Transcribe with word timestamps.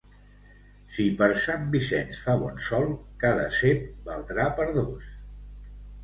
Si 0.93 1.03
per 1.17 1.25
Sant 1.41 1.67
Vicenç 1.75 2.21
fa 2.27 2.33
bon 2.43 2.57
sol, 2.67 2.89
cada 3.25 3.43
cep 3.57 3.83
valdrà 4.09 4.47
per 4.61 4.67
dos. 4.79 5.13